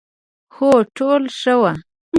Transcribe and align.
هو، 0.55 0.71
ټول 0.95 1.21
ښه 1.39 1.53
وو، 1.61 1.71